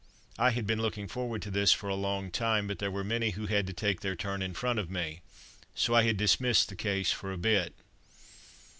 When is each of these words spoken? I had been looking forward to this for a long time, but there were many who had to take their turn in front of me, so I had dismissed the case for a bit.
I 0.39 0.49
had 0.49 0.65
been 0.65 0.81
looking 0.81 1.07
forward 1.07 1.43
to 1.43 1.51
this 1.51 1.73
for 1.73 1.87
a 1.87 1.93
long 1.93 2.31
time, 2.31 2.65
but 2.65 2.79
there 2.79 2.89
were 2.89 3.03
many 3.03 3.29
who 3.37 3.45
had 3.45 3.67
to 3.67 3.71
take 3.73 4.01
their 4.01 4.15
turn 4.15 4.41
in 4.41 4.55
front 4.55 4.79
of 4.79 4.89
me, 4.89 5.21
so 5.75 5.93
I 5.93 6.01
had 6.05 6.17
dismissed 6.17 6.69
the 6.69 6.75
case 6.75 7.11
for 7.11 7.31
a 7.31 7.37
bit. 7.37 7.75